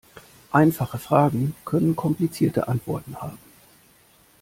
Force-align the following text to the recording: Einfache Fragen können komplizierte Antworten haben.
Einfache 0.51 0.97
Fragen 0.97 1.53
können 1.63 1.95
komplizierte 1.95 2.67
Antworten 2.67 3.17
haben. 3.17 3.37